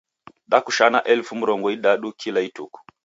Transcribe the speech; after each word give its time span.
Dakushana 0.47 1.03
elfu 1.03 1.35
mrongo 1.35 1.71
idadu 1.71 2.13
kila 2.13 2.39
ituku. 2.41 2.79